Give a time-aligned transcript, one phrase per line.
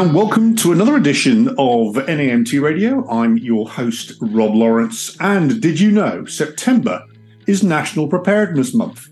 [0.00, 3.06] and welcome to another edition of NAEMT Radio.
[3.10, 5.14] I'm your host, Rob Lawrence.
[5.20, 7.04] And did you know September
[7.46, 9.08] is National Preparedness Month?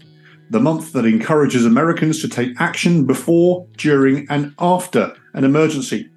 [0.49, 6.09] The month that encourages Americans to take action before, during, and after an emergency.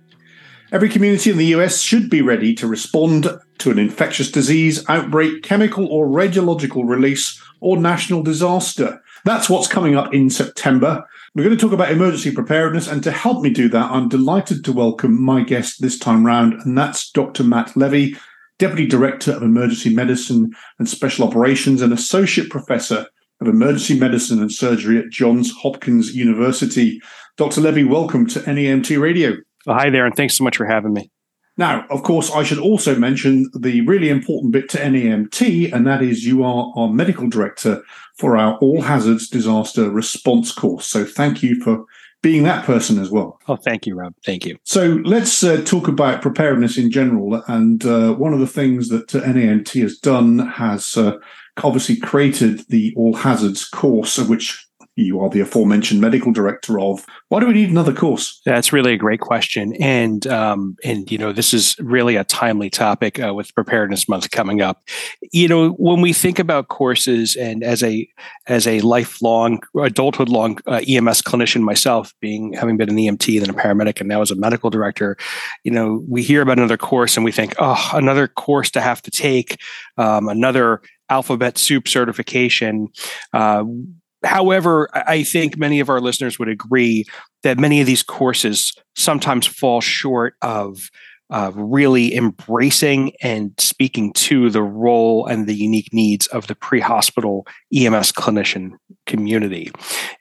[0.71, 5.43] Every community in the US should be ready to respond to an infectious disease outbreak,
[5.43, 9.01] chemical or radiological release, or national disaster.
[9.25, 11.05] That's what's coming up in September.
[11.33, 14.65] We're going to talk about emergency preparedness, and to help me do that, I'm delighted
[14.65, 17.45] to welcome my guest this time round, and that's Dr.
[17.45, 18.17] Matt Levy,
[18.59, 23.05] Deputy Director of Emergency Medicine and Special Operations and Associate Professor
[23.39, 26.99] of Emergency Medicine and Surgery at Johns Hopkins University.
[27.37, 27.61] Dr.
[27.61, 29.37] Levy, welcome to NAEMT Radio.
[29.65, 31.11] Well, hi there, and thanks so much for having me.
[31.61, 36.01] Now, of course, I should also mention the really important bit to NAEMT, and that
[36.01, 37.83] is you are our medical director
[38.17, 40.87] for our All Hazards Disaster Response course.
[40.87, 41.85] So thank you for
[42.23, 43.39] being that person as well.
[43.47, 44.15] Oh, thank you, Rob.
[44.25, 44.57] Thank you.
[44.63, 47.43] So let's uh, talk about preparedness in general.
[47.47, 51.19] And uh, one of the things that uh, NAEMT has done has uh,
[51.63, 57.05] obviously created the All Hazards course, which you are the aforementioned medical director of.
[57.29, 58.41] Why do we need another course?
[58.45, 62.69] That's really a great question, and um, and you know this is really a timely
[62.69, 64.81] topic uh, with Preparedness Month coming up.
[65.31, 68.07] You know when we think about courses, and as a
[68.47, 73.49] as a lifelong adulthood long uh, EMS clinician myself, being having been an EMT, then
[73.49, 75.17] a paramedic, and now as a medical director,
[75.63, 79.01] you know we hear about another course and we think, oh, another course to have
[79.01, 79.57] to take,
[79.97, 82.87] um, another alphabet soup certification.
[83.33, 83.63] Uh,
[84.23, 87.05] However, I think many of our listeners would agree
[87.43, 90.89] that many of these courses sometimes fall short of
[91.31, 96.81] uh, really embracing and speaking to the role and the unique needs of the pre
[96.81, 98.71] hospital EMS clinician
[99.07, 99.71] community.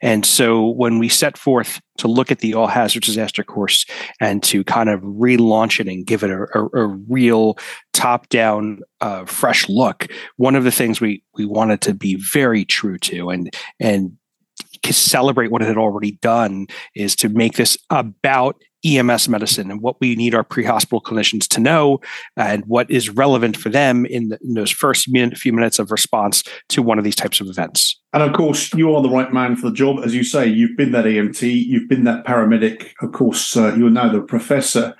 [0.01, 3.85] And so when we set forth to look at the all hazards disaster course
[4.19, 7.57] and to kind of relaunch it and give it a, a, a real
[7.93, 10.07] top down, uh, fresh look,
[10.37, 14.17] one of the things we, we wanted to be very true to and, and
[14.89, 19.99] celebrate what it had already done is to make this about EMS medicine and what
[19.99, 21.99] we need our pre-hospital clinicians to know
[22.35, 25.91] and what is relevant for them in, the, in those first minute, few minutes of
[25.91, 27.99] response to one of these types of events.
[28.13, 30.03] And of course, you are the right man for the job.
[30.03, 32.91] As you say, you've been that EMT, you've been that paramedic.
[33.01, 34.95] Of course, uh, you're now the professor.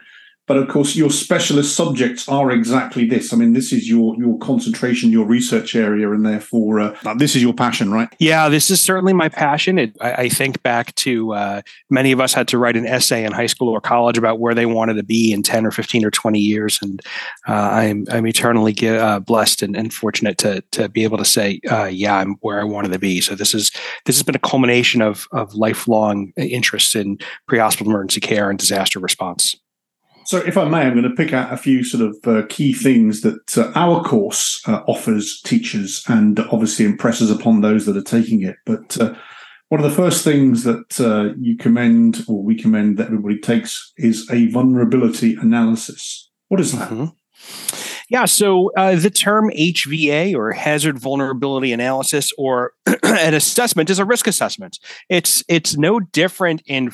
[0.48, 3.32] But of course, your specialist subjects are exactly this.
[3.32, 7.44] I mean, this is your your concentration, your research area, and therefore uh, this is
[7.44, 8.10] your passion, right?
[8.20, 9.78] Yeah, this is certainly my passion.
[9.78, 13.24] It, I, I, think back to uh, many of us had to write an essay
[13.24, 16.04] in high school or college about where they wanted to be in ten or fifteen
[16.04, 17.02] or twenty years, and
[17.48, 21.60] uh, I'm I'm eternally uh, blessed and, and, fortunate to to be able to say,
[21.70, 23.22] uh, yeah, I'm where I wanted to be.
[23.22, 23.72] So this is
[24.06, 28.58] this has been a culmination of of lifelong interests in pre hospital emergency care and
[28.58, 29.56] disaster response.
[30.26, 32.74] So, if I may, I'm going to pick out a few sort of uh, key
[32.74, 38.04] things that uh, our course uh, offers teachers and obviously impresses upon those that are
[38.04, 38.56] taking it.
[38.66, 39.14] But uh,
[39.70, 43.94] one of the first things that uh, you commend or we commend that everybody takes
[43.98, 46.30] is a vulnerability analysis.
[46.50, 46.90] What is that?
[46.90, 47.06] Mm-hmm.
[48.10, 54.06] Yeah, so uh, the term HVA or hazard vulnerability analysis or an assessment is a
[54.06, 54.80] risk assessment.
[55.08, 56.92] It's it's no different in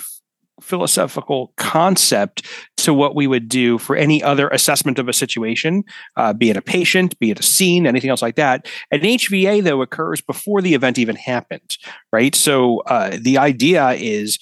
[0.67, 2.43] philosophical concept
[2.77, 5.83] to what we would do for any other assessment of a situation,
[6.15, 8.67] uh, be it a patient, be it a scene, anything else like that.
[8.91, 11.77] An HVA, though, occurs before the event even happened,
[12.11, 12.35] right?
[12.35, 14.39] So uh, the idea is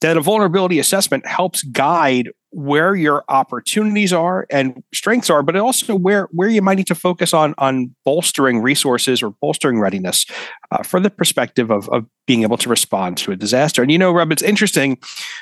[0.00, 5.94] that a vulnerability assessment helps guide where your opportunities are and strengths are, but also
[5.94, 10.24] where where you might need to focus on on bolstering resources or bolstering readiness
[10.70, 13.82] uh, for the perspective of, of being able to respond to a disaster.
[13.82, 14.96] And you know, Rob, it's interesting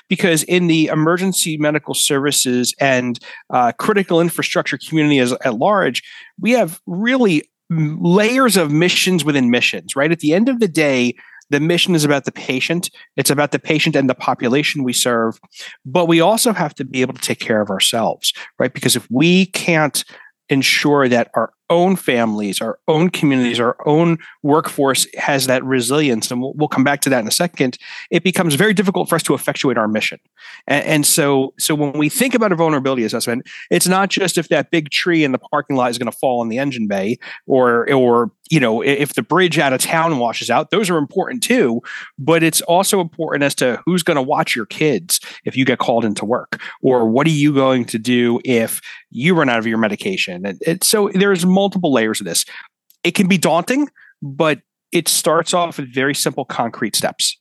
[0.09, 6.03] because in the emergency medical services and uh, critical infrastructure community as at large,
[6.41, 9.95] we have really layers of missions within missions.
[9.95, 11.15] Right at the end of the day
[11.51, 12.91] the mission is about the patient.
[13.17, 15.39] It's about the patient and the population we serve.
[15.85, 18.73] But we also have to be able to take care of ourselves, right?
[18.73, 20.05] Because if we can't
[20.49, 26.41] ensure that our own families, our own communities, our own workforce has that resilience, and
[26.41, 27.79] we'll, we'll, come back to that in a second.
[28.11, 30.19] It becomes very difficult for us to effectuate our mission.
[30.67, 34.49] And, and, so, so when we think about a vulnerability assessment, it's not just if
[34.49, 37.19] that big tree in the parking lot is going to fall in the engine bay,
[37.47, 40.71] or or you know if the bridge out of town washes out.
[40.71, 41.81] Those are important too,
[42.19, 45.79] but it's also important as to who's going to watch your kids if you get
[45.79, 48.81] called into work, or what are you going to do if
[49.15, 50.45] you run out of your medication.
[50.45, 52.45] And it, so there's multiple layers of this.
[53.03, 53.89] It can be daunting,
[54.21, 54.61] but
[54.93, 57.39] it starts off with very simple, concrete steps.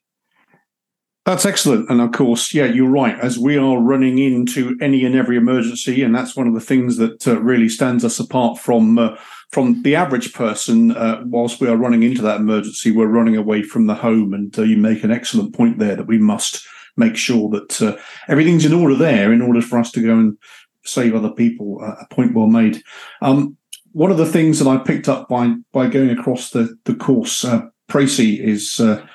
[1.26, 1.90] That's excellent.
[1.90, 3.18] And of course, yeah, you're right.
[3.18, 6.98] As we are running into any and every emergency, and that's one of the things
[6.98, 9.16] that uh, really stands us apart from uh,
[9.50, 10.92] from the average person.
[10.92, 14.34] Uh, whilst we are running into that emergency, we're running away from the home.
[14.34, 16.66] And uh, you make an excellent point there that we must
[16.98, 17.96] make sure that uh,
[18.28, 20.38] everything's in order there in order for us to go and
[20.84, 21.80] save other people.
[21.82, 22.84] Uh, a point well made.
[23.22, 23.56] Um,
[23.94, 27.46] one of the things that I picked up by by going across the the course,
[27.46, 29.06] uh, Pracy, is uh,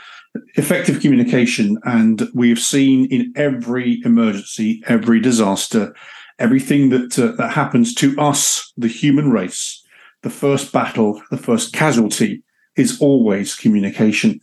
[0.54, 5.94] effective communication, and we've seen in every emergency, every disaster,
[6.38, 9.84] everything that uh, that happens to us, the human race,
[10.22, 12.42] the first battle, the first casualty
[12.76, 14.40] is always communication.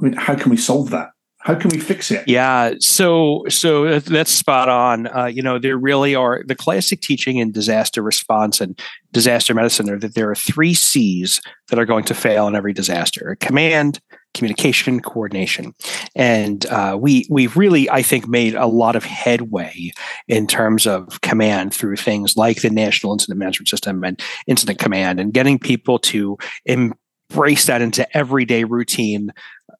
[0.00, 1.10] I mean, how can we solve that?
[1.46, 2.26] How can we fix it?
[2.26, 5.06] Yeah, so so that's spot on.
[5.06, 8.76] Uh, you know, there really are the classic teaching in disaster response and
[9.12, 12.72] disaster medicine are that there are three C's that are going to fail in every
[12.72, 14.00] disaster: command,
[14.34, 15.72] communication, coordination,
[16.16, 19.92] and uh, we we've really, I think, made a lot of headway
[20.26, 25.20] in terms of command through things like the National Incident Management System and Incident Command,
[25.20, 29.32] and getting people to embrace that into everyday routine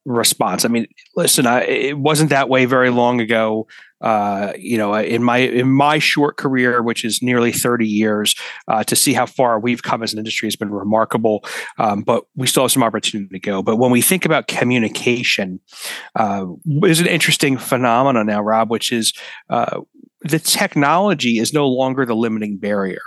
[0.07, 0.65] response.
[0.65, 3.67] I mean, listen, I, it wasn't that way very long ago.
[3.99, 8.35] Uh, you know, in my in my short career, which is nearly thirty years,
[8.67, 11.43] uh, to see how far we've come as an industry has been remarkable.
[11.79, 13.63] Um, but we still have some opportunity to go.
[13.63, 15.59] But when we think about communication,
[16.15, 16.45] uh,
[16.83, 19.13] is an interesting phenomenon now, Rob, which is
[19.49, 19.81] uh,
[20.21, 23.01] the technology is no longer the limiting barrier,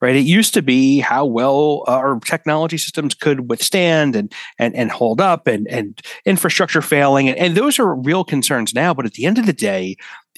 [0.00, 0.16] right?
[0.16, 5.20] It used to be how well our technology systems could withstand and and and hold
[5.20, 8.92] up, and and infrastructure failing, and, and those are real concerns now.
[8.92, 9.96] But at the end of the day,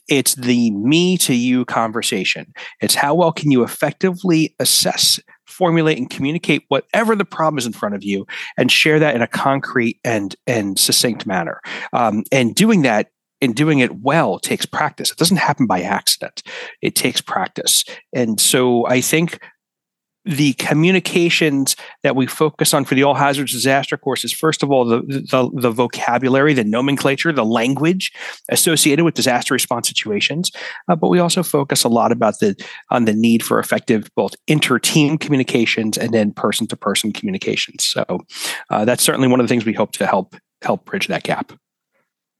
[0.09, 2.53] it's the me to you conversation.
[2.81, 7.73] It's how well can you effectively assess, formulate, and communicate whatever the problem is in
[7.73, 8.27] front of you,
[8.59, 11.63] and share that in a concrete and and succinct manner.
[11.95, 13.09] Um, and doing that
[13.41, 15.11] and doing it well takes practice.
[15.11, 16.43] It doesn't happen by accident.
[16.83, 17.85] It takes practice.
[18.13, 19.39] And so I think
[20.29, 24.71] the communications that we focus on for the all hazards disaster course is first of
[24.71, 28.13] all the, the, the vocabulary the nomenclature the language
[28.51, 30.53] associated with disaster response situations
[30.89, 32.55] uh, but we also focus a lot about the
[32.91, 38.05] on the need for effective both inter-team communications and then person-to-person communications so
[38.69, 41.53] uh, that's certainly one of the things we hope to help help bridge that gap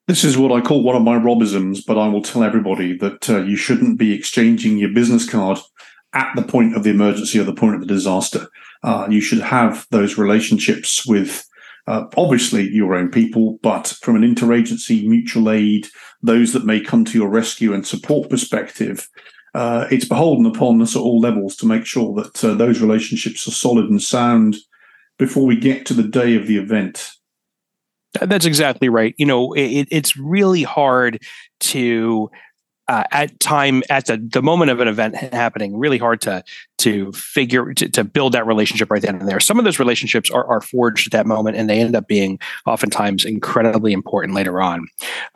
[0.09, 3.29] this is what I call one of my Robisms, but I will tell everybody that
[3.29, 5.59] uh, you shouldn't be exchanging your business card
[6.15, 8.49] at the point of the emergency or the point of the disaster.
[8.83, 11.47] Uh, you should have those relationships with
[11.87, 15.87] uh, obviously your own people, but from an interagency, mutual aid,
[16.23, 19.11] those that may come to your rescue and support perspective,
[19.55, 23.47] uh, it's beholden upon us at all levels to make sure that uh, those relationships
[23.47, 24.57] are solid and sound
[25.19, 27.11] before we get to the day of the event.
[28.21, 29.15] That's exactly right.
[29.19, 31.21] You know, it, it's really hard
[31.61, 32.31] to
[32.89, 36.43] uh, at time at the, the moment of an event happening really hard to
[36.79, 40.31] to figure to, to build that relationship right then and there some of those relationships
[40.31, 44.61] are, are forged at that moment and they end up being oftentimes incredibly important later
[44.61, 44.87] on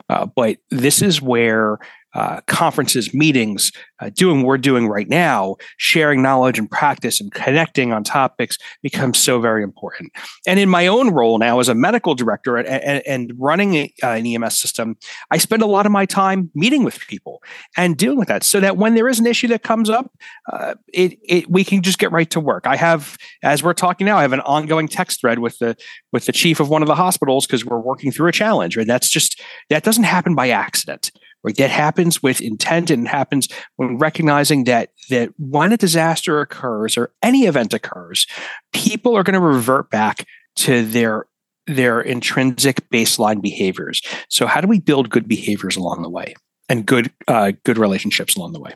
[0.09, 1.77] uh, but this is where
[2.13, 7.31] uh, conferences, meetings, uh, doing what we're doing right now, sharing knowledge and practice and
[7.33, 10.11] connecting on topics becomes so very important.
[10.45, 13.93] And in my own role now as a medical director and, and, and running a,
[14.03, 14.97] uh, an EMS system,
[15.31, 17.41] I spend a lot of my time meeting with people
[17.77, 20.11] and dealing with that so that when there is an issue that comes up,
[20.51, 22.67] uh, it, it, we can just get right to work.
[22.67, 25.75] I have, as we're talking now, I have an ongoing text thread with the
[26.11, 28.77] with the chief of one of the hospitals because we're working through a challenge.
[28.77, 31.11] And that's just that doesn't happen by accident
[31.43, 31.55] right?
[31.57, 37.11] That happens with intent and happens when recognizing that that when a disaster occurs or
[37.21, 38.25] any event occurs,
[38.71, 40.25] people are going to revert back
[40.57, 41.25] to their
[41.67, 44.01] their intrinsic baseline behaviors.
[44.29, 46.35] So how do we build good behaviors along the way
[46.69, 48.73] and good uh, good relationships along the way?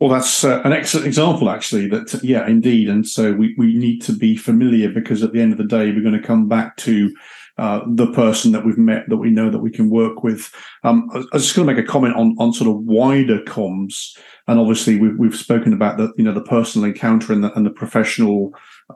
[0.00, 1.88] Well, that's uh, an excellent example, actually.
[1.88, 5.52] That yeah, indeed, and so we we need to be familiar because at the end
[5.52, 7.14] of the day, we're going to come back to
[7.56, 10.52] uh, the person that we've met that we know that we can work with.
[10.82, 14.16] Um, I, was just going to make a comment on on sort of wider comms,
[14.48, 17.64] and obviously we've we've spoken about the you know the personal encounter and the, and
[17.64, 18.52] the professional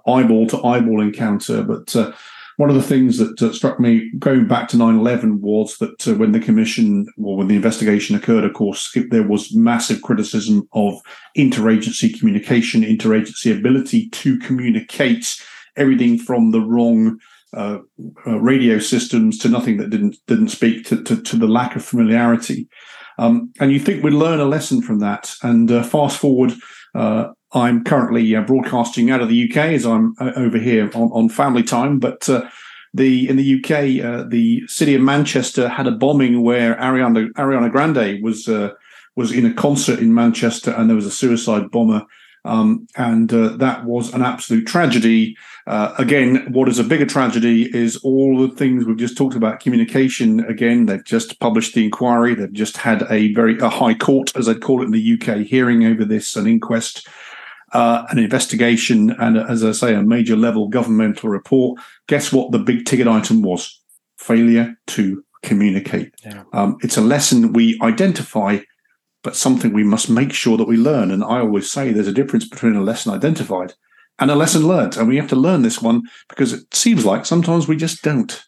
[0.06, 1.94] eyeball to eyeball encounter, but.
[1.94, 2.12] Uh,
[2.56, 6.14] one of the things that uh, struck me going back to 9-11 was that uh,
[6.14, 10.68] when the commission or when the investigation occurred of course it, there was massive criticism
[10.72, 11.00] of
[11.36, 15.40] interagency communication interagency ability to communicate
[15.76, 17.20] everything from the wrong
[17.56, 17.78] uh,
[18.26, 21.84] uh, radio systems to nothing that didn't didn't speak to, to, to the lack of
[21.84, 22.68] familiarity.
[23.18, 25.34] Um, and you think we'd learn a lesson from that.
[25.42, 26.52] And uh, fast forward,
[26.94, 31.10] uh, I'm currently uh, broadcasting out of the UK as I'm uh, over here on,
[31.12, 31.98] on family time.
[31.98, 32.28] But
[32.94, 38.22] the in the UK, the city of Manchester had a bombing where Ariana Ariana Grande
[38.22, 38.48] was
[39.16, 42.04] was in a concert in Manchester, and there was a suicide bomber.
[42.44, 45.36] Um, and uh, that was an absolute tragedy.
[45.66, 49.60] Uh, again, what is a bigger tragedy is all the things we've just talked about.
[49.60, 50.40] Communication.
[50.40, 52.34] Again, they've just published the inquiry.
[52.34, 55.46] They've just had a very a high court, as I'd call it in the UK,
[55.46, 57.06] hearing over this, an inquest,
[57.72, 61.80] uh, an investigation, and as I say, a major level governmental report.
[62.06, 62.52] Guess what?
[62.52, 63.80] The big ticket item was
[64.16, 66.14] failure to communicate.
[66.24, 66.44] Yeah.
[66.52, 68.58] Um, it's a lesson we identify
[69.36, 71.10] something we must make sure that we learn.
[71.10, 73.74] And I always say there's a difference between a lesson identified
[74.18, 74.96] and a lesson learned.
[74.96, 78.42] And we have to learn this one because it seems like sometimes we just don't.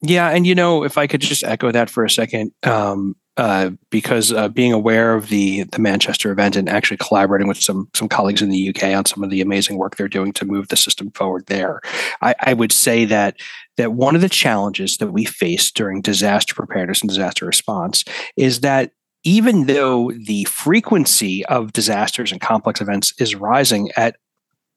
[0.00, 0.28] Yeah.
[0.30, 4.32] And, you know, if I could just echo that for a second, um, uh, because
[4.32, 8.40] uh, being aware of the the Manchester event and actually collaborating with some some colleagues
[8.40, 11.10] in the UK on some of the amazing work they're doing to move the system
[11.12, 11.80] forward there,
[12.22, 13.36] I, I would say that
[13.76, 18.04] that one of the challenges that we face during disaster preparedness and disaster response
[18.36, 18.92] is that
[19.24, 24.16] even though the frequency of disasters and complex events is rising at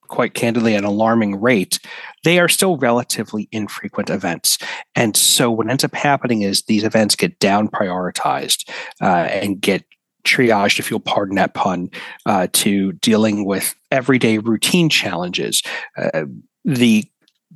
[0.07, 1.79] quite candidly an alarming rate,
[2.23, 4.57] they are still relatively infrequent events.
[4.95, 8.69] And so what ends up happening is these events get down prioritized
[9.01, 9.83] uh, and get
[10.23, 11.89] triaged, if you'll pardon that pun,
[12.25, 15.61] uh, to dealing with everyday routine challenges.
[15.97, 16.25] Uh,
[16.65, 17.05] the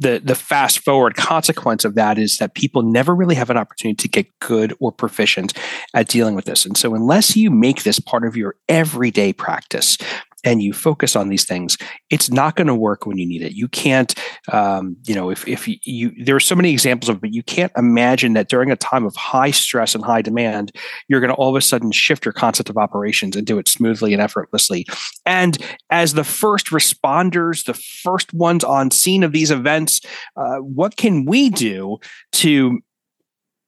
[0.01, 3.95] the the fast forward consequence of that is that people never really have an opportunity
[3.95, 5.53] to get good or proficient
[5.93, 6.65] at dealing with this.
[6.65, 9.97] And so unless you make this part of your everyday practice,
[10.43, 11.77] and you focus on these things,
[12.09, 13.53] it's not going to work when you need it.
[13.53, 14.13] You can't,
[14.51, 17.33] um, you know, if, if you, you, there are so many examples of it, but
[17.33, 20.71] you can't imagine that during a time of high stress and high demand,
[21.07, 23.67] you're going to all of a sudden shift your concept of operations and do it
[23.67, 24.85] smoothly and effortlessly.
[25.25, 25.57] And
[25.89, 30.01] as the first responders, the first ones on scene of these events,
[30.35, 31.99] uh, what can we do
[32.33, 32.81] to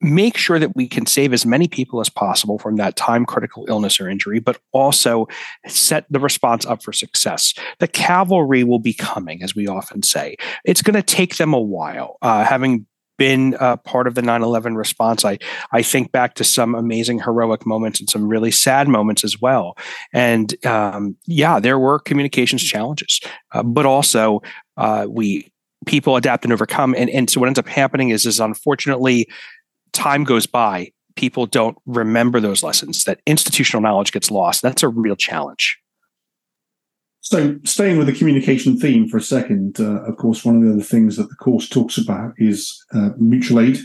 [0.03, 3.65] make sure that we can save as many people as possible from that time critical
[3.67, 5.27] illness or injury, but also
[5.67, 7.53] set the response up for success.
[7.79, 10.35] The cavalry will be coming, as we often say.
[10.65, 12.17] It's going to take them a while.
[12.21, 12.85] Uh, having
[13.17, 15.37] been uh, part of the 9-11 response I,
[15.71, 19.77] I think back to some amazing heroic moments and some really sad moments as well
[20.13, 24.41] and um, yeah there were communications challenges uh, but also
[24.77, 25.51] uh, we
[25.85, 29.27] people adapt and overcome and, and so what ends up happening is is unfortunately
[29.93, 34.61] time goes by, people don't remember those lessons, that institutional knowledge gets lost.
[34.61, 35.79] That's a real challenge.
[37.21, 40.73] So, staying with the communication theme for a second, uh, of course, one of the
[40.73, 43.79] other things that the course talks about is uh, mutual aid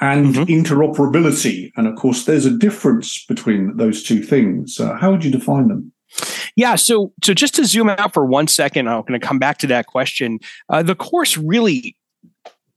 [0.00, 0.42] and mm-hmm.
[0.42, 1.70] interoperability.
[1.76, 4.78] And of course, there's a difference between those two things.
[4.78, 5.92] Uh, how would you define them?
[6.56, 9.58] Yeah, so so just to zoom out for one second, I'm going to come back
[9.58, 10.38] to that question.
[10.68, 11.96] Uh, the course really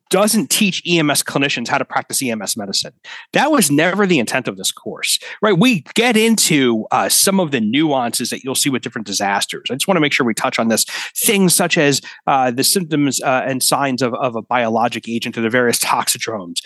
[0.10, 2.94] doesn't teach EMS clinicians how to practice EMS medicine.
[3.34, 5.58] That was never the intent of this course, right?
[5.58, 9.66] We get into uh, some of the nuances that you'll see with different disasters.
[9.70, 10.86] I just want to make sure we touch on this.
[11.16, 15.42] Things such as uh, the symptoms uh, and signs of, of a biologic agent or
[15.42, 16.62] the various toxidromes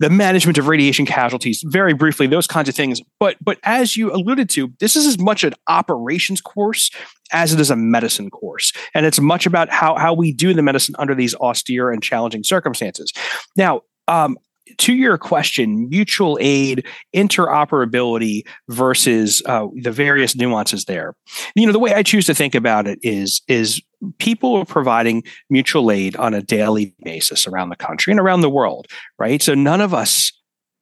[0.00, 3.00] the management of radiation casualties, very briefly, those kinds of things.
[3.20, 6.90] But but as you alluded to, this is as much an operations course
[7.32, 8.72] as it is a medicine course.
[8.94, 12.42] And it's much about how how we do the medicine under these austere and challenging
[12.42, 13.12] circumstances.
[13.56, 14.38] Now, um,
[14.78, 21.14] to your question, mutual aid, interoperability versus uh, the various nuances there.
[21.54, 23.80] You know, the way I choose to think about it is is
[24.18, 28.50] people are providing mutual aid on a daily basis around the country and around the
[28.50, 28.86] world,
[29.18, 29.42] right?
[29.42, 30.32] So none of us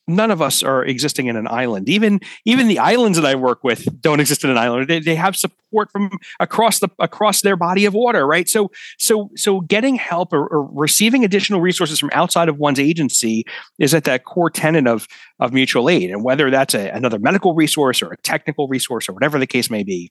[0.08, 1.88] none of us are existing in an island.
[1.88, 4.88] Even even the islands that I work with don't exist in an island.
[4.88, 6.10] They, they have support from
[6.40, 8.48] across the across their body of water, right?
[8.48, 13.44] So so so getting help or, or receiving additional resources from outside of one's agency
[13.78, 15.06] is at that core tenet of
[15.38, 19.12] of mutual aid, and whether that's a, another medical resource or a technical resource or
[19.12, 20.10] whatever the case may be,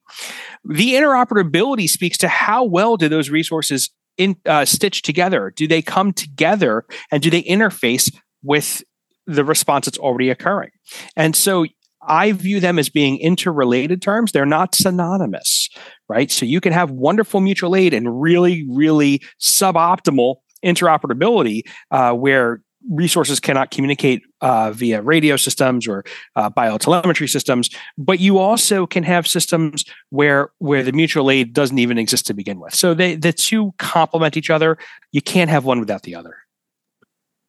[0.64, 5.54] the interoperability speaks to how well do those resources in uh, stitch together?
[5.56, 8.14] Do they come together and do they interface
[8.44, 8.84] with
[9.28, 10.72] the response that's already occurring.
[11.16, 11.66] And so
[12.02, 14.32] I view them as being interrelated terms.
[14.32, 15.70] They're not synonymous,
[16.08, 16.32] right?
[16.32, 23.40] So you can have wonderful mutual aid and really, really suboptimal interoperability uh, where resources
[23.40, 26.06] cannot communicate uh, via radio systems or
[26.36, 31.80] uh, biotelemetry systems but you also can have systems where where the mutual aid doesn't
[31.80, 34.78] even exist to begin with so they the two complement each other
[35.12, 36.38] you can't have one without the other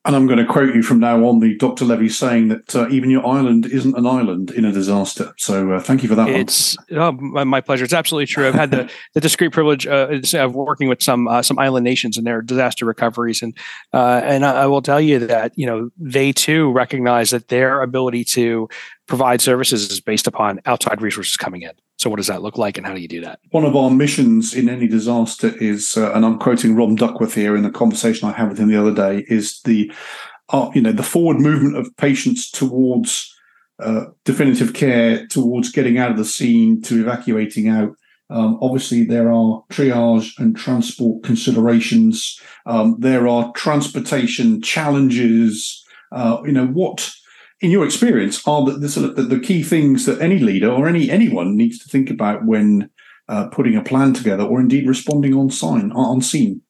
[0.09, 1.85] And I'm going to quote you from now on the Dr.
[1.85, 5.35] Levy saying that uh, even your island isn't an island in a disaster.
[5.37, 6.31] So uh, thank you for that.
[6.31, 7.85] It's oh, my pleasure.
[7.85, 8.49] It's absolutely true.
[8.49, 12.17] I've had the, the discreet privilege uh, of working with some uh, some island nations
[12.17, 13.55] in their disaster recoveries, and
[13.93, 18.25] uh, and I will tell you that you know they too recognize that their ability
[18.25, 18.67] to
[19.09, 21.73] provide services is based upon outside resources coming in.
[21.97, 23.41] So, what does that look like, and how do you do that?
[23.51, 27.57] One of our missions in any disaster is, uh, and I'm quoting Ron Duckworth here
[27.57, 29.91] in a conversation I had with him the other day, is the,
[30.51, 33.35] uh, you know, the forward movement of patients towards
[33.81, 37.91] uh, definitive care, towards getting out of the scene, to evacuating out.
[38.31, 42.41] Um, obviously, there are triage and transport considerations.
[42.67, 45.83] Um, there are transportation challenges.
[46.13, 47.11] Uh, you know what
[47.61, 50.71] in your experience, are the, the, sort of the, the, key things that any leader
[50.71, 52.91] or any anyone needs to think about when
[53.29, 56.63] uh, putting a plan together, or indeed responding on sign on scene?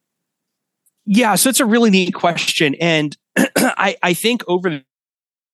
[1.05, 3.17] Yeah, so it's a really neat question, and
[3.57, 4.83] I, I think over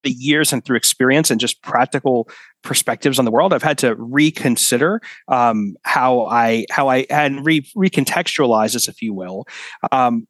[0.05, 2.29] the years and through experience and just practical
[2.63, 7.63] perspectives on the world, I've had to reconsider um, how I how I and re,
[7.77, 9.47] recontextualize this, if you will.
[9.91, 10.27] Um,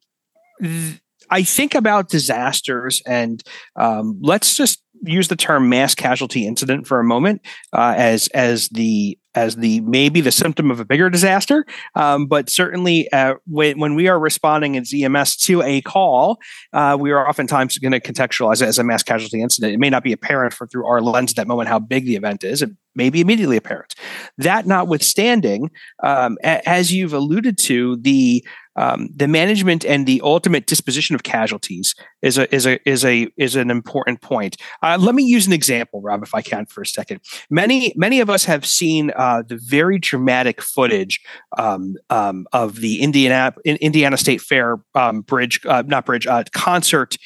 [0.63, 3.43] th- I think about disasters, and
[3.77, 7.43] um, let's just use the term mass casualty incident for a moment
[7.73, 12.49] uh, as as the as the maybe the symptom of a bigger disaster, um, but
[12.49, 16.39] certainly uh, when, when we are responding as EMS to a call,
[16.73, 19.75] uh, we are oftentimes going to contextualize it as a mass casualty incident.
[19.75, 22.17] It may not be apparent for through our lens at that moment how big the
[22.17, 22.63] event is.
[22.63, 23.95] It may be immediately apparent.
[24.39, 25.71] That notwithstanding,
[26.03, 28.45] um, a- as you've alluded to, the
[28.76, 33.28] um, the management and the ultimate disposition of casualties is a is a is a
[33.37, 34.57] is an important point.
[34.83, 37.21] Uh, let me use an example, Rob, if I can, for a second.
[37.50, 41.21] Many many of us have seen uh, the very dramatic footage
[41.59, 47.16] um, um, of the Indiana Indiana State Fair um, bridge, uh, not bridge, uh, concert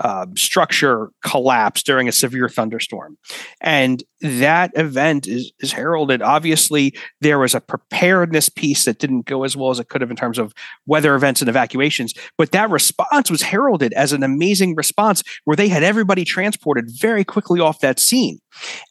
[0.00, 3.18] uh, structure collapse during a severe thunderstorm.
[3.60, 6.22] And that event is, is heralded.
[6.22, 10.10] Obviously, there was a preparedness piece that didn't go as well as it could have
[10.10, 10.52] in terms of
[10.86, 12.14] weather events and evacuations.
[12.36, 17.24] But that response was heralded as an amazing response where they had everybody transported very
[17.24, 18.40] quickly off that scene.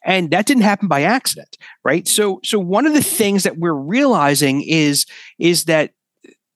[0.04, 2.06] And that didn't happen by accident, right?
[2.08, 5.06] So, so one of the things that we're realizing is,
[5.38, 5.92] is that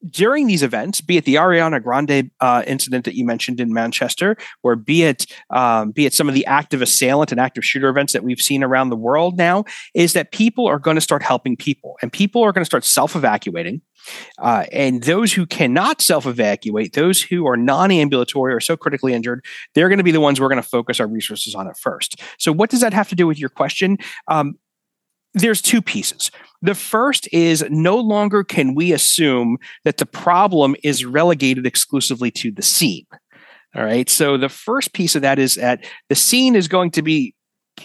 [0.08, 4.36] during these events, be it the Ariana Grande uh, incident that you mentioned in Manchester,
[4.62, 8.12] or be it um, be it some of the active assailant and active shooter events
[8.12, 11.56] that we've seen around the world now, is that people are going to start helping
[11.56, 13.80] people, and people are going to start self evacuating.
[14.38, 19.12] Uh, and those who cannot self evacuate, those who are non ambulatory or so critically
[19.12, 21.78] injured, they're going to be the ones we're going to focus our resources on at
[21.78, 22.20] first.
[22.38, 23.98] So, what does that have to do with your question?
[24.28, 24.58] Um,
[25.34, 26.30] there's two pieces.
[26.60, 32.50] The first is no longer can we assume that the problem is relegated exclusively to
[32.50, 33.06] the scene.
[33.74, 34.08] All right.
[34.08, 37.34] So the first piece of that is that the scene is going to be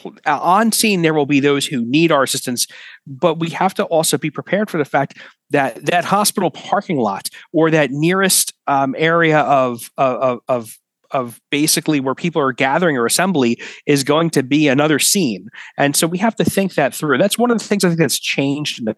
[0.05, 1.01] uh, on scene.
[1.01, 2.67] There will be those who need our assistance,
[3.07, 5.17] but we have to also be prepared for the fact
[5.49, 10.77] that that hospital parking lot or that nearest um, area of, of, of
[11.11, 15.49] of basically where people are gathering or assembly is going to be another scene.
[15.77, 17.17] And so we have to think that through.
[17.17, 18.95] That's one of the things I think that's changed in the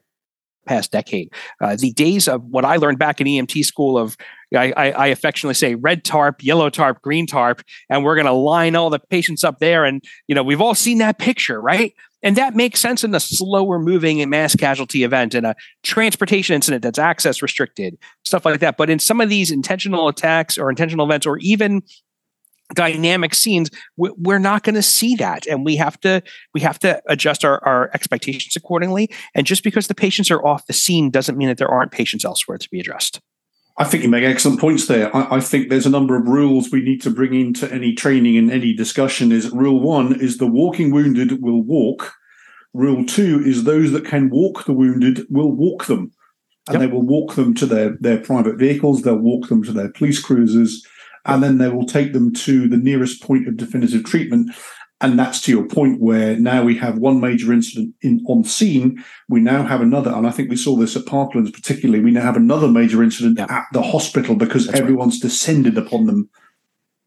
[0.66, 1.34] past decade.
[1.60, 4.16] Uh, the days of what I learned back in EMT school of,
[4.56, 8.34] I, I, I affectionately say red tarp, yellow tarp, green tarp, and we're going to
[8.34, 9.84] line all the patients up there.
[9.84, 11.94] And, you know, we've all seen that picture, right?
[12.22, 16.54] And that makes sense in a slower moving and mass casualty event and a transportation
[16.54, 18.78] incident that's access restricted, stuff like that.
[18.78, 21.82] But in some of these intentional attacks or intentional events, or even
[22.76, 25.48] dynamic scenes we're not going to see that.
[25.48, 26.22] And we have to
[26.54, 29.10] we have to adjust our, our expectations accordingly.
[29.34, 32.26] And just because the patients are off the scene doesn't mean that there aren't patients
[32.26, 33.22] elsewhere to be addressed
[33.80, 35.16] I think you make excellent points there.
[35.16, 38.38] I, I, think there's a number of rules we need to bring into any training
[38.38, 39.32] and any discussion.
[39.32, 42.14] Is rule one is the walking wounded will walk.
[42.74, 46.12] Rule two is those that can walk the wounded will walk them,
[46.68, 46.82] and yep.
[46.82, 49.02] they will walk them to their their private vehicles.
[49.02, 50.86] They'll walk them to their police cruisers,
[51.26, 54.52] and then they will take them to the nearest point of definitive treatment.
[55.02, 59.04] And that's to your point where now we have one major incident in on scene.
[59.30, 62.04] We now have another, and I think we saw this at Parklands particularly.
[62.04, 63.48] We now have another major incident yeah.
[63.50, 65.22] at the hospital because that's everyone's right.
[65.30, 66.30] descended upon them.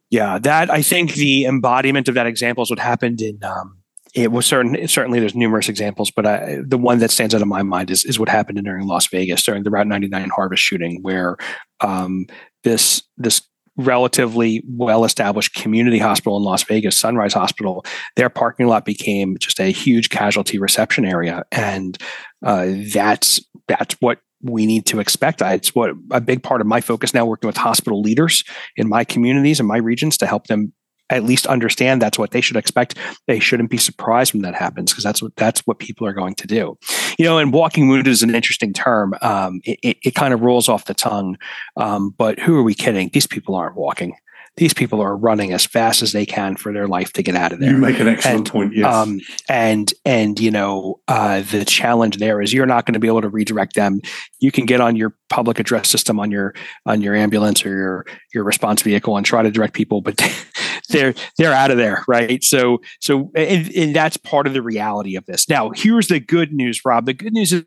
[0.09, 3.42] Yeah, that I think the embodiment of that example is what happened in.
[3.42, 3.78] Um,
[4.14, 4.87] it was certain.
[4.87, 8.05] Certainly, there's numerous examples, but I, the one that stands out in my mind is
[8.05, 11.37] is what happened during Las Vegas during the Route 99 Harvest shooting, where
[11.81, 12.26] um,
[12.62, 13.42] this this
[13.77, 17.85] relatively well established community hospital in Las Vegas, Sunrise Hospital,
[18.17, 21.45] their parking lot became just a huge casualty reception area.
[21.51, 21.97] And
[22.45, 25.41] uh, that's that's what we need to expect.
[25.41, 28.45] It's what a big part of my focus now, working with hospital leaders
[28.77, 30.73] in my communities and my regions to help them
[31.16, 32.96] at least understand that's what they should expect.
[33.27, 36.35] They shouldn't be surprised when that happens because that's what that's what people are going
[36.37, 36.79] to do.
[37.18, 39.14] You know, and walking wounded is an interesting term.
[39.22, 41.37] Um, it, it, it, kind of rolls off the tongue,
[41.77, 43.11] um, but who are we kidding?
[43.12, 44.14] These people aren't walking
[44.57, 47.53] these people are running as fast as they can for their life to get out
[47.53, 47.70] of there.
[47.72, 48.77] You make an excellent and, point.
[48.77, 48.94] Yes.
[48.94, 53.07] Um, and and you know uh, the challenge there is you're not going to be
[53.07, 54.01] able to redirect them.
[54.40, 58.07] You can get on your public address system on your on your ambulance or your
[58.35, 60.20] your response vehicle and try to direct people, but
[60.92, 62.42] they're they're out of there, right?
[62.44, 65.48] So so and, and that's part of the reality of this.
[65.48, 67.07] Now, here's the good news, Rob.
[67.07, 67.64] The good news is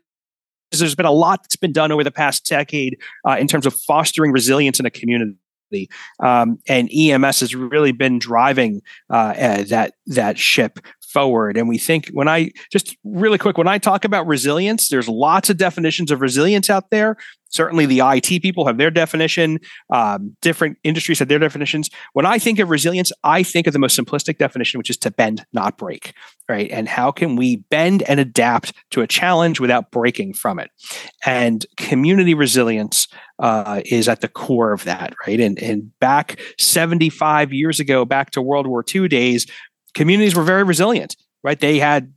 [0.72, 3.74] there's been a lot that's been done over the past decade uh, in terms of
[3.74, 5.36] fostering resilience in a community.
[6.20, 10.78] Um, and EMS has really been driving uh, uh, that that ship
[11.16, 11.56] forward.
[11.56, 15.50] And we think when I just really quick, when I talk about resilience, there's lots
[15.50, 17.16] of definitions of resilience out there.
[17.48, 19.58] Certainly, the IT people have their definition.
[19.92, 21.90] Um, different industries have their definitions.
[22.12, 25.10] When I think of resilience, I think of the most simplistic definition, which is to
[25.10, 26.12] bend, not break.
[26.48, 26.70] Right?
[26.70, 30.70] And how can we bend and adapt to a challenge without breaking from it?
[31.24, 35.14] And community resilience uh, is at the core of that.
[35.26, 35.40] Right?
[35.40, 39.46] And and back 75 years ago, back to World War II days,
[39.94, 41.16] communities were very resilient.
[41.44, 41.60] Right?
[41.60, 42.12] They had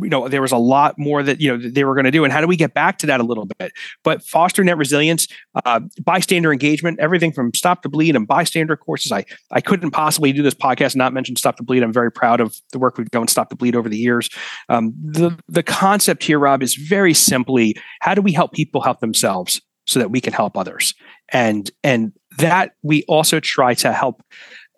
[0.00, 2.24] you know there was a lot more that you know they were going to do
[2.24, 3.72] and how do we get back to that a little bit?
[4.04, 5.26] But fostering that resilience
[5.64, 9.12] uh, bystander engagement everything from stop the bleed and bystander courses.
[9.12, 11.82] I i couldn't possibly do this podcast and not mention stop the bleed.
[11.82, 14.30] I'm very proud of the work we've done stop the bleed over the years.
[14.68, 19.00] Um, the the concept here rob is very simply how do we help people help
[19.00, 20.94] themselves so that we can help others?
[21.30, 24.22] And and that we also try to help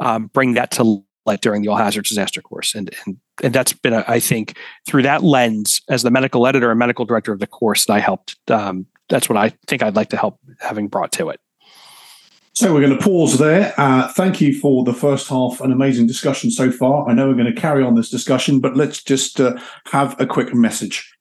[0.00, 2.74] um, bring that to light during the all hazards disaster course.
[2.74, 6.70] And and and that's been, a, I think, through that lens, as the medical editor
[6.70, 8.36] and medical director of the course, that I helped.
[8.50, 11.40] Um, that's what I think I'd like to help having brought to it.
[12.54, 13.74] So we're going to pause there.
[13.76, 17.08] Uh, thank you for the first half, an amazing discussion so far.
[17.08, 20.26] I know we're going to carry on this discussion, but let's just uh, have a
[20.26, 21.12] quick message.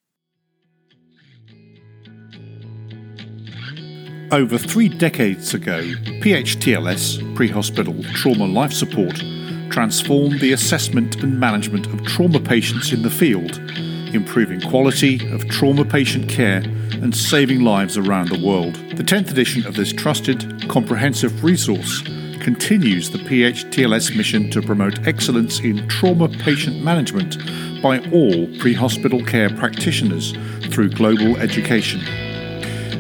[4.31, 5.81] Over three decades ago,
[6.21, 9.19] PHTLS, pre hospital trauma life support,
[9.73, 13.57] transform the assessment and management of trauma patients in the field,
[14.13, 16.61] improving quality of trauma patient care
[17.01, 18.75] and saving lives around the world.
[18.95, 22.03] The 10th edition of this trusted, comprehensive resource
[22.39, 27.39] continues the PHTLS mission to promote excellence in trauma patient management
[27.81, 30.33] by all pre hospital care practitioners
[30.71, 31.99] through global education.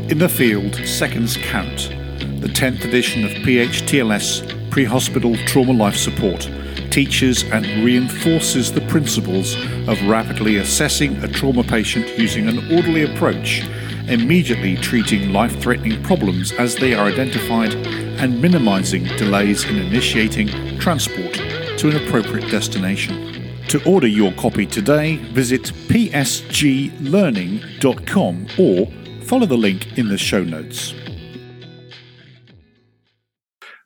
[0.09, 1.91] In the field, seconds count.
[2.41, 6.49] The 10th edition of PHTLS Pre Hospital Trauma Life Support
[6.93, 9.55] teaches and reinforces the principles
[9.87, 13.63] of rapidly assessing a trauma patient using an orderly approach,
[14.07, 21.33] immediately treating life threatening problems as they are identified, and minimizing delays in initiating transport
[21.79, 23.57] to an appropriate destination.
[23.69, 28.85] To order your copy today, visit psglearning.com or
[29.23, 30.93] follow the link in the show notes.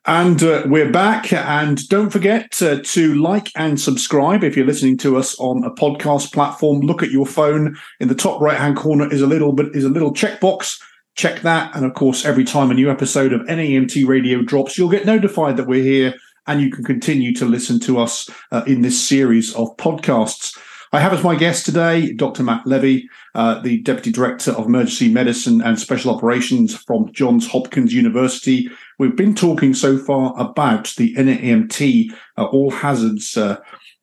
[0.08, 1.34] And uh, we're back.
[1.34, 5.70] And don't forget uh, to like and subscribe if you're listening to us on a
[5.70, 6.80] podcast platform.
[6.80, 7.76] Look at your phone.
[8.00, 10.80] In the top right hand corner is a little bit is a little checkbox.
[11.14, 11.76] Check that.
[11.76, 15.58] And of course, every time a new episode of NAEMT Radio drops, you'll get notified
[15.58, 16.14] that we're here
[16.46, 20.58] and you can continue to listen to us uh, in this series of podcasts.
[20.90, 22.42] I have as my guest today Dr.
[22.42, 27.92] Matt Levy, uh, the Deputy Director of Emergency Medicine and Special Operations from Johns Hopkins
[27.92, 28.70] University.
[28.98, 33.58] We've been talking so far about the NAEMT uh, All Hazards uh,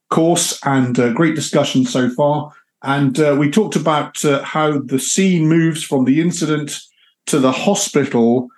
[0.09, 2.51] course and uh, great discussion so far.
[2.81, 6.79] And uh, we talked about uh, how the scene moves from the incident
[7.27, 8.49] to the hospital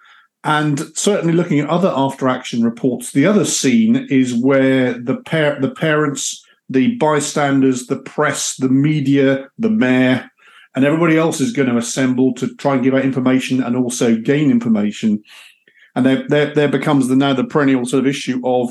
[0.44, 5.60] and certainly looking at other after action reports, the other scene is where the par-
[5.60, 10.30] the parents the bystanders, the press, the media, the mayor,
[10.76, 14.18] and everybody else is going to assemble to try and give out information and also
[14.18, 15.24] gain information.
[15.98, 18.70] And there, there, there becomes the now the perennial sort of issue of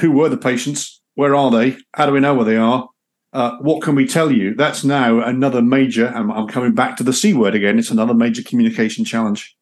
[0.00, 2.88] who were the patients, where are they, how do we know where they are,
[3.32, 4.54] uh, what can we tell you?
[4.54, 6.06] That's now another major.
[6.14, 7.76] I'm, I'm, coming back to the C word again.
[7.76, 9.56] It's another major communication challenge.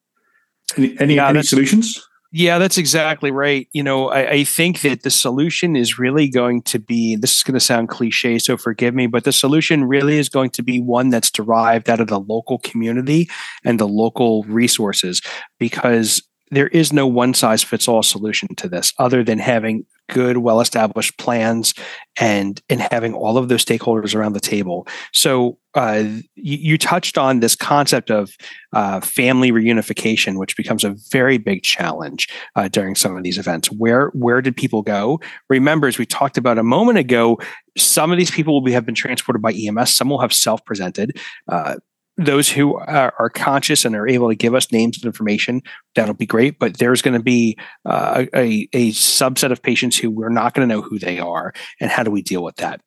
[0.77, 2.07] Any, any, yeah, any solutions?
[2.31, 3.67] Yeah, that's exactly right.
[3.73, 7.43] You know, I, I, think that the solution is really going to be this is
[7.43, 10.79] going to sound cliche, so forgive me, but the solution really is going to be
[10.79, 13.27] one that's derived out of the local community
[13.65, 15.23] and the local resources
[15.57, 16.21] because
[16.53, 20.61] there is no one size fits all solution to this other than having good, well
[20.61, 21.73] established plans
[22.19, 24.87] and and having all of those stakeholders around the table.
[25.11, 26.03] So uh,
[26.35, 28.37] you, you, touched on this concept of
[28.73, 33.71] uh, family reunification, which becomes a very big challenge uh, during some of these events.
[33.71, 35.19] Where where did people go?
[35.49, 37.39] Remember, as we talked about a moment ago,
[37.75, 39.95] some of these people will be, have been transported by EMS.
[39.95, 41.17] Some will have self presented.
[41.47, 41.75] Uh,
[42.17, 45.61] those who are, are, conscious and are able to give us names and information,
[45.95, 46.59] that'll be great.
[46.59, 50.67] But there's going to be uh, a, a subset of patients who we're not going
[50.67, 52.81] to know who they are, and how do we deal with that?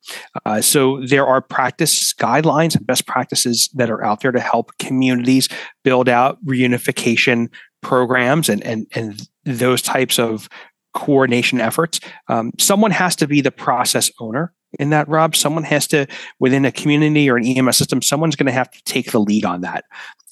[0.45, 4.71] Uh, so there are practice guidelines and best practices that are out there to help
[4.77, 5.49] communities
[5.83, 7.49] build out reunification
[7.81, 10.49] programs and and and those types of
[10.93, 11.99] coordination efforts.
[12.27, 15.35] Um, someone has to be the process owner in that, Rob.
[15.35, 16.07] Someone has to,
[16.39, 19.45] within a community or an EMS system, someone's going to have to take the lead
[19.45, 19.85] on that.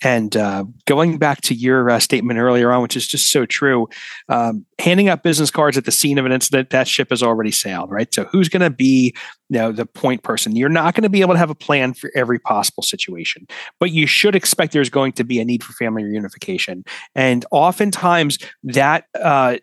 [0.03, 3.87] And uh, going back to your uh, statement earlier on, which is just so true,
[4.27, 7.51] um, handing out business cards at the scene of an incident, that ship has already
[7.51, 8.13] sailed, right?
[8.13, 9.15] So who's going to be
[9.49, 10.55] you know, the point person?
[10.55, 13.47] You're not going to be able to have a plan for every possible situation,
[13.79, 16.85] but you should expect there's going to be a need for family reunification.
[17.15, 19.57] And oftentimes that uh,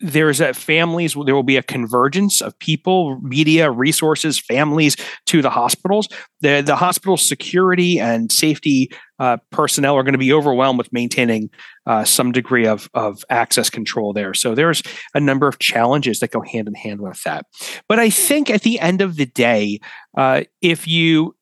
[0.00, 5.50] there's a families there will be a convergence of people media resources families to the
[5.50, 6.08] hospitals.
[6.40, 11.50] The the hospital security and safety uh, personnel are going to be overwhelmed with maintaining
[11.86, 14.34] uh, some degree of of access control there.
[14.34, 14.82] So there's
[15.14, 17.46] a number of challenges that go hand in hand with that.
[17.88, 19.80] But i think at the end of the day
[20.16, 21.34] uh, if you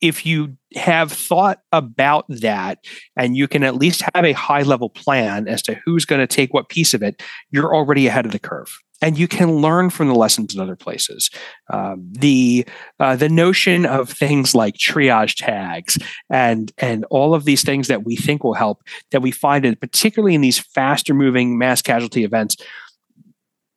[0.00, 2.78] if you have thought about that
[3.16, 6.26] and you can at least have a high level plan as to who's going to
[6.26, 8.78] take what piece of it, you're already ahead of the curve.
[9.02, 11.30] And you can learn from the lessons in other places.
[11.72, 12.66] Um, the
[12.98, 15.96] uh, the notion of things like triage tags
[16.28, 19.76] and and all of these things that we think will help that we find in
[19.76, 22.58] particularly in these faster moving mass casualty events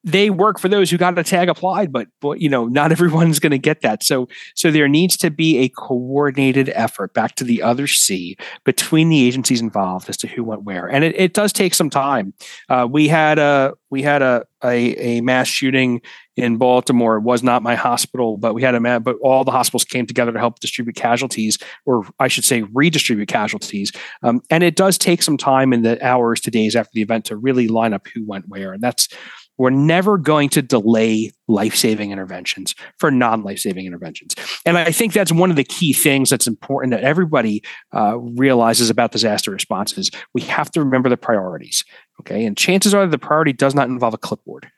[0.03, 3.39] they work for those who got a tag applied, but, but you know, not everyone's
[3.39, 4.03] going to get that.
[4.03, 9.09] So, so there needs to be a coordinated effort back to the other C between
[9.09, 12.33] the agencies involved as to who went where, and it, it does take some time.
[12.69, 16.01] Uh, we had a we had a, a, a mass shooting
[16.35, 17.17] in Baltimore.
[17.17, 20.07] It was not my hospital, but we had a mass, but all the hospitals came
[20.07, 23.91] together to help distribute casualties, or I should say, redistribute casualties.
[24.23, 27.25] Um, and it does take some time in the hours to days after the event
[27.25, 29.09] to really line up who went where, and that's
[29.57, 34.35] we're never going to delay life saving interventions for non life saving interventions.
[34.65, 37.63] And I think that's one of the key things that's important that everybody
[37.95, 40.09] uh, realizes about disaster responses.
[40.33, 41.83] We have to remember the priorities.
[42.21, 42.45] Okay.
[42.45, 44.71] And chances are the priority does not involve a clipboard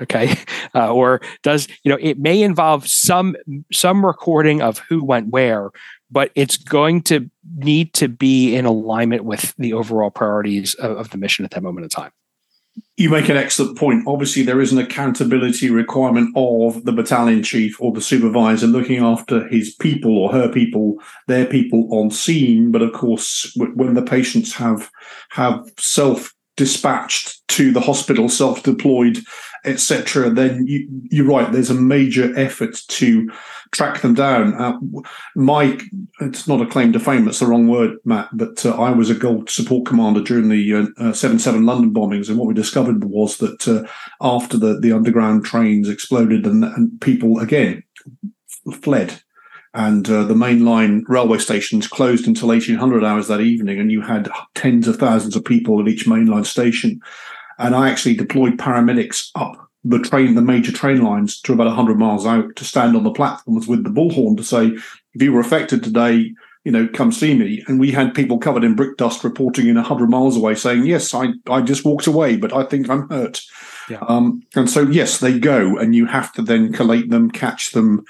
[0.00, 0.34] okay
[0.74, 3.36] uh, or does you know it may involve some
[3.72, 5.70] some recording of who went where
[6.10, 11.10] but it's going to need to be in alignment with the overall priorities of, of
[11.10, 12.10] the mission at that moment in time
[12.96, 14.04] you make an excellent point.
[14.06, 19.48] Obviously, there is an accountability requirement of the battalion chief or the supervisor looking after
[19.48, 22.70] his people or her people, their people on scene.
[22.70, 24.90] But of course, when the patients have
[25.30, 29.18] have self dispatched to the hospital, self deployed,
[29.64, 31.52] etc., then you, you're right.
[31.52, 33.30] There's a major effort to
[33.70, 34.54] track them down.
[34.54, 34.78] Uh,
[35.34, 35.78] my,
[36.20, 39.10] it's not a claim to fame, that's the wrong word, Matt, but uh, I was
[39.10, 42.28] a gold support commander during the 7 uh, 7 London bombings.
[42.28, 43.84] And what we discovered was that uh,
[44.20, 47.82] after the, the underground trains exploded and, and people, again,
[48.82, 49.22] fled.
[49.74, 54.28] And uh, the mainline railway stations closed until 1800 hours that evening, and you had
[54.54, 57.00] tens of thousands of people at each mainline station.
[57.62, 61.98] And I actually deployed paramedics up the train, the major train lines to about 100
[61.98, 64.66] miles out to stand on the platforms with the bullhorn to say,
[65.14, 66.32] if you were affected today,
[66.64, 67.64] you know, come see me.
[67.66, 71.12] And we had people covered in brick dust reporting in 100 miles away saying, yes,
[71.12, 73.42] I, I just walked away, but I think I'm hurt.
[73.90, 73.98] Yeah.
[74.06, 78.04] Um, and so, yes, they go and you have to then collate them, catch them,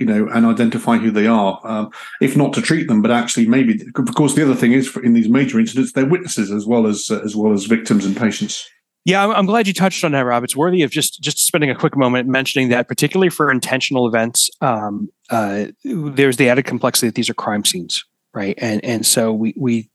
[0.00, 1.60] you know, and identify who they are.
[1.62, 4.96] Um, if not to treat them, but actually maybe, of course, the other thing is
[5.04, 8.16] in these major incidents, they're witnesses as well as, uh, as well as victims and
[8.16, 8.68] patients.
[9.04, 10.44] Yeah, I'm, glad you touched on that, Rob.
[10.44, 14.48] It's worthy of just just spending a quick moment mentioning that, particularly for intentional events.
[14.62, 18.54] Um, uh, there's the added complexity that these are crime scenes, right?
[18.58, 19.90] And and so we we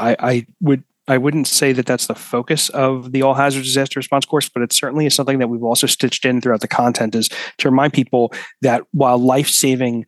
[0.00, 3.98] I, I would I wouldn't say that that's the focus of the all hazard disaster
[3.98, 7.14] response course, but it certainly is something that we've also stitched in throughout the content
[7.14, 8.32] is to remind people
[8.62, 10.06] that while life saving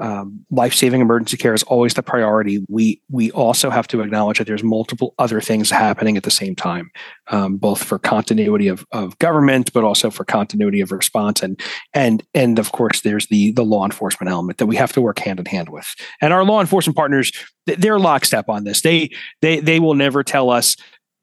[0.00, 2.64] um, life-saving emergency care is always the priority.
[2.68, 6.54] We we also have to acknowledge that there's multiple other things happening at the same
[6.54, 6.90] time,
[7.28, 11.60] um, both for continuity of, of government, but also for continuity of response, and
[11.92, 15.18] and and of course there's the the law enforcement element that we have to work
[15.18, 15.94] hand in hand with.
[16.20, 17.32] And our law enforcement partners,
[17.66, 18.80] they're lockstep on this.
[18.80, 19.10] They
[19.42, 20.76] they they will never tell us,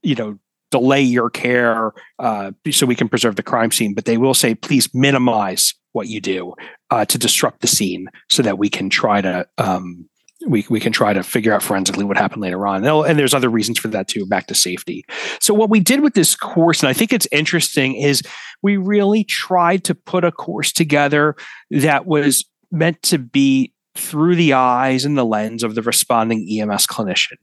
[0.04, 0.38] you know,
[0.72, 4.54] delay your care uh, so we can preserve the crime scene, but they will say,
[4.54, 6.54] please minimize what you do
[6.90, 10.08] uh, to disrupt the scene so that we can try to um,
[10.46, 12.86] we, we can try to figure out forensically what happened later on.
[12.86, 15.04] And, and there's other reasons for that too, back to safety.
[15.40, 18.22] So what we did with this course, and I think it's interesting, is
[18.62, 21.36] we really tried to put a course together
[21.72, 26.86] that was meant to be through the eyes and the lens of the responding EMS
[26.86, 27.38] clinician.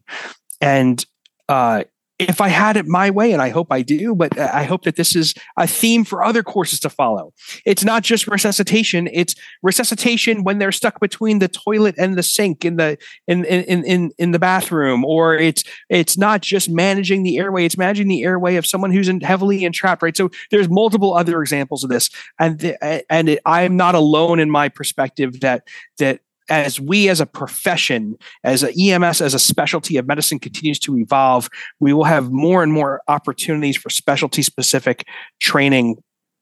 [0.61, 1.05] And
[1.49, 1.85] uh,
[2.19, 4.95] if I had it my way, and I hope I do, but I hope that
[4.95, 7.33] this is a theme for other courses to follow.
[7.67, 12.65] It's not just resuscitation; it's resuscitation when they're stuck between the toilet and the sink
[12.65, 17.39] in the in in in in the bathroom, or it's it's not just managing the
[17.39, 20.03] airway; it's managing the airway of someone who's in, heavily entrapped.
[20.03, 20.17] Right.
[20.17, 24.39] So there's multiple other examples of this, and the, and it, I am not alone
[24.39, 25.67] in my perspective that
[25.99, 30.79] that as we as a profession, as a EMS, as a specialty of medicine continues
[30.81, 31.49] to evolve,
[31.81, 35.07] we will have more and more opportunities for specialty specific
[35.41, 35.97] training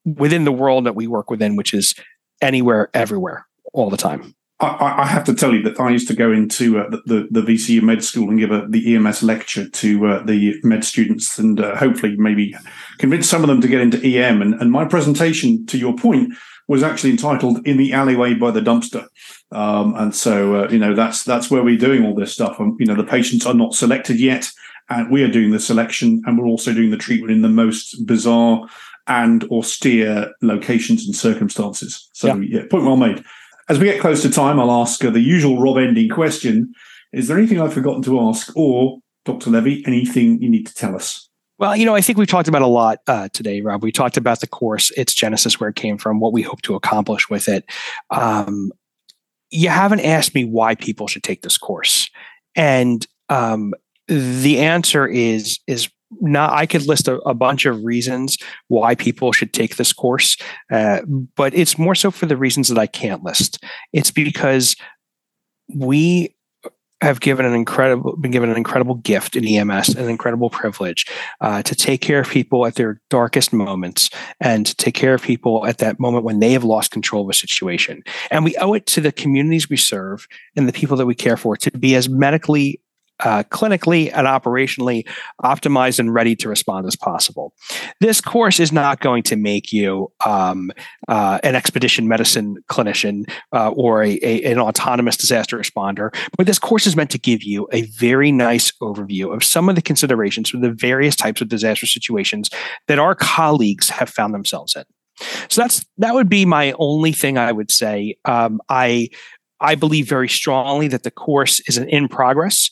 [0.04, 1.94] within the world that we work within, which is
[2.40, 4.34] anywhere, everywhere, all the time.
[4.62, 7.40] I, I have to tell you that I used to go into uh, the, the,
[7.40, 11.38] the VCU med school and give a, the EMS lecture to uh, the med students
[11.38, 12.54] and uh, hopefully maybe
[12.98, 14.40] convince some of them to get into EM.
[14.40, 16.34] And, and my presentation, to your point,
[16.68, 19.06] was actually entitled "In the Alleyway by the Dumpster,"
[19.54, 22.58] um, and so uh, you know that's that's where we're doing all this stuff.
[22.58, 24.50] And you know the patients are not selected yet,
[24.88, 28.06] and we are doing the selection, and we're also doing the treatment in the most
[28.06, 28.66] bizarre
[29.06, 32.08] and austere locations and circumstances.
[32.12, 33.22] So yeah, yeah point well made.
[33.68, 36.72] As we get close to time, I'll ask uh, the usual Rob ending question:
[37.12, 39.50] Is there anything I've forgotten to ask, or Dr.
[39.50, 41.28] Levy, anything you need to tell us?
[41.58, 43.84] Well, you know, I think we've talked about a lot uh, today, Rob.
[43.84, 46.74] We talked about the course, its genesis, where it came from, what we hope to
[46.74, 47.64] accomplish with it.
[48.10, 48.72] Um,
[49.52, 52.10] you haven't asked me why people should take this course,
[52.56, 53.74] and um,
[54.08, 55.88] the answer is is
[56.20, 56.52] not.
[56.52, 58.38] I could list a, a, bunch of reasons
[58.68, 60.36] why people should take this course,
[60.70, 61.00] uh,
[61.36, 63.62] but it's more so for the reasons that I can't list.
[63.92, 64.76] It's because
[65.74, 66.34] we
[67.02, 71.06] have given an incredible been given an incredible gift in EMS, an incredible privilege
[71.40, 74.10] uh, to take care of people at their darkest moments
[74.40, 77.28] and to take care of people at that moment when they have lost control of
[77.30, 78.02] a situation.
[78.30, 81.36] And we owe it to the communities we serve and the people that we care
[81.36, 82.80] for to be as medically
[83.24, 85.06] uh, clinically and operationally
[85.42, 87.54] optimized and ready to respond as possible.
[88.00, 90.70] This course is not going to make you um,
[91.08, 96.58] uh, an expedition medicine clinician uh, or a, a, an autonomous disaster responder, but this
[96.58, 100.50] course is meant to give you a very nice overview of some of the considerations
[100.50, 102.50] for the various types of disaster situations
[102.88, 104.84] that our colleagues have found themselves in.
[105.48, 108.16] So that's that would be my only thing I would say.
[108.24, 109.10] Um, I
[109.60, 112.70] I believe very strongly that the course is an in progress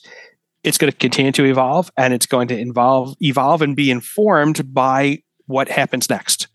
[0.63, 4.73] it's going to continue to evolve and it's going to involve evolve and be informed
[4.73, 6.49] by what happens next.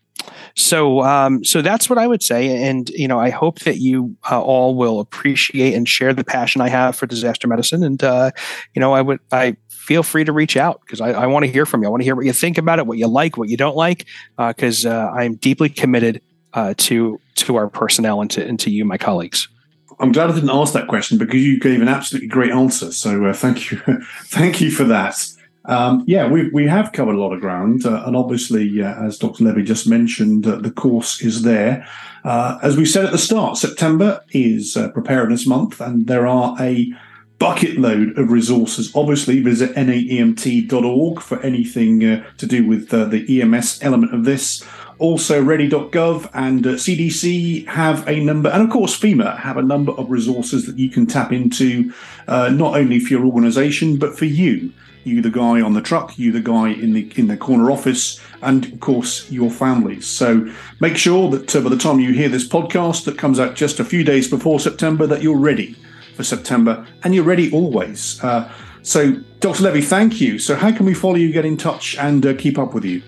[0.54, 4.16] So um, so that's what i would say and you know i hope that you
[4.30, 8.30] uh, all will appreciate and share the passion i have for disaster medicine and uh,
[8.74, 11.50] you know i would i feel free to reach out because I, I want to
[11.50, 11.88] hear from you.
[11.88, 13.76] I want to hear what you think about it what you like what you don't
[13.76, 14.06] like
[14.38, 16.22] because uh, uh, i'm deeply committed
[16.54, 19.48] uh, to to our personnel and to, and to you my colleagues
[19.98, 22.92] I'm glad I didn't ask that question because you gave an absolutely great answer.
[22.92, 23.78] So uh, thank you,
[24.24, 25.26] thank you for that.
[25.66, 29.18] Um, yeah, we we have covered a lot of ground, uh, and obviously, uh, as
[29.18, 29.44] Dr.
[29.44, 31.86] Levy just mentioned, uh, the course is there.
[32.24, 36.56] Uh, as we said at the start, September is uh, Preparedness Month, and there are
[36.60, 36.92] a
[37.38, 38.94] bucket load of resources.
[38.94, 44.64] Obviously, visit naemt.org for anything to do with the EMS element of this.
[44.98, 49.92] Also, ready.gov and uh, CDC have a number, and of course, FEMA have a number
[49.92, 51.92] of resources that you can tap into,
[52.28, 54.72] uh, not only for your organization, but for you.
[55.04, 58.20] You, the guy on the truck, you, the guy in the in the corner office,
[58.42, 60.06] and of course your families.
[60.06, 63.54] So make sure that uh, by the time you hear this podcast, that comes out
[63.54, 65.76] just a few days before September, that you're ready
[66.16, 68.22] for September, and you're ready always.
[68.24, 68.50] Uh,
[68.82, 69.64] so, Dr.
[69.64, 70.38] Levy, thank you.
[70.38, 73.02] So, how can we follow you, get in touch, and uh, keep up with you?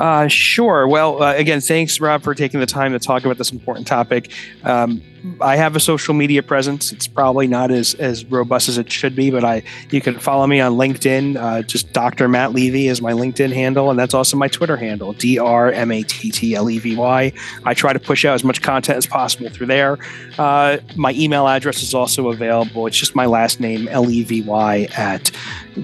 [0.00, 0.88] Uh, sure.
[0.88, 4.30] Well, uh, again, thanks, Rob, for taking the time to talk about this important topic.
[4.64, 5.02] Um,
[5.40, 6.92] I have a social media presence.
[6.92, 10.46] It's probably not as, as robust as it should be, but I you can follow
[10.46, 11.36] me on LinkedIn.
[11.36, 12.28] Uh, just Dr.
[12.28, 15.90] Matt Levy is my LinkedIn handle, and that's also my Twitter handle, D R M
[15.90, 17.32] A T T L E V Y.
[17.64, 19.98] I try to push out as much content as possible through there.
[20.38, 22.86] Uh, my email address is also available.
[22.86, 25.30] It's just my last name, L E V Y, at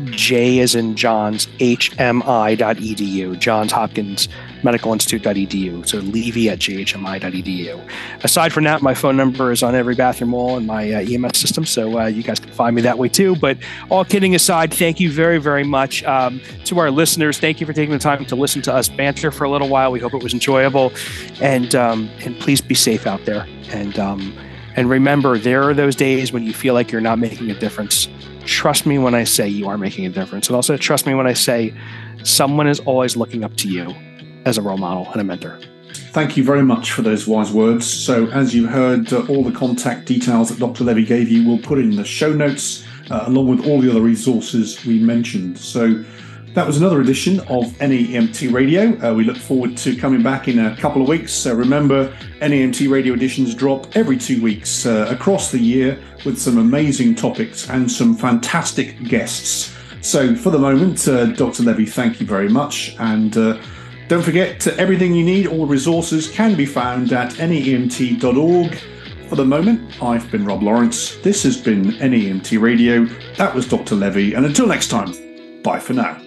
[0.06, 4.28] J as in John's, H M I dot edu, Johns Hopkins
[4.62, 5.86] medicalinstitute.edu.
[5.86, 7.88] So levy at jhmi.edu.
[8.24, 11.38] Aside from that, my phone number is on every bathroom wall in my uh, EMS
[11.38, 13.36] system, so uh, you guys can find me that way too.
[13.36, 13.58] But
[13.90, 17.38] all kidding aside, thank you very, very much um, to our listeners.
[17.38, 19.92] Thank you for taking the time to listen to us banter for a little while.
[19.92, 20.92] We hope it was enjoyable,
[21.40, 23.46] and um, and please be safe out there.
[23.70, 24.36] And um,
[24.76, 28.08] and remember, there are those days when you feel like you're not making a difference.
[28.44, 31.26] Trust me when I say you are making a difference, and also trust me when
[31.26, 31.74] I say
[32.22, 33.94] someone is always looking up to you
[34.46, 35.60] as a role model and a mentor.
[36.12, 37.86] Thank you very much for those wise words.
[37.86, 40.84] So, as you heard, uh, all the contact details that Dr.
[40.84, 44.00] Levy gave you, we'll put in the show notes uh, along with all the other
[44.00, 45.58] resources we mentioned.
[45.58, 46.02] So,
[46.56, 48.98] that was another edition of NAEMT Radio.
[49.06, 51.30] Uh, we look forward to coming back in a couple of weeks.
[51.30, 52.08] So remember,
[52.40, 57.68] NAEMT Radio editions drop every two weeks uh, across the year with some amazing topics
[57.68, 59.76] and some fantastic guests.
[60.00, 61.62] So for the moment, uh, Dr.
[61.62, 62.96] Levy, thank you very much.
[63.00, 63.60] And uh,
[64.08, 68.74] don't forget, everything you need, all resources can be found at naemt.org.
[69.28, 71.16] For the moment, I've been Rob Lawrence.
[71.16, 73.06] This has been NAEMT Radio.
[73.36, 73.96] That was Dr.
[73.96, 74.34] Levy.
[74.34, 75.12] And until next time,
[75.62, 76.25] bye for now.